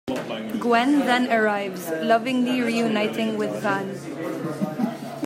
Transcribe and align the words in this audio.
Gwen 0.59 1.01
then 1.01 1.31
arrives, 1.31 1.91
lovingly 1.91 2.59
reuniting 2.59 3.37
with 3.37 3.51
Van. 3.61 3.87